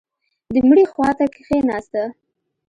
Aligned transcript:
د 0.53 0.55
مړي 0.69 0.85
خوا 0.91 1.09
ته 1.17 1.25
کښېناسته. 1.33 2.03